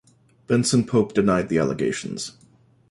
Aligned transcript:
Benson-Pope 0.47 1.13
denied 1.13 1.47
the 1.49 1.59
allegations. 1.59 2.35